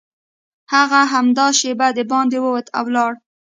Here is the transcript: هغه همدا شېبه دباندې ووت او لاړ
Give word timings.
هغه 0.73 1.01
همدا 1.13 1.47
شېبه 1.59 1.87
دباندې 1.97 2.37
ووت 2.41 2.67
او 2.77 2.85
لاړ 2.95 3.11